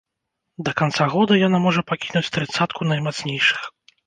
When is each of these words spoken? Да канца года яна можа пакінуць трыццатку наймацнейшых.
Да 0.69 0.71
канца 0.79 1.05
года 1.15 1.37
яна 1.47 1.59
можа 1.67 1.83
пакінуць 1.93 2.31
трыццатку 2.39 2.89
наймацнейшых. 2.95 3.61